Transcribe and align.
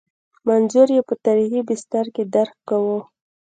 منظور 0.47 0.87
یې 0.95 1.01
په 1.09 1.13
تاریخي 1.25 1.61
بستر 1.69 2.05
کې 2.15 2.23
درک 2.35 2.57
کوو. 2.69 2.97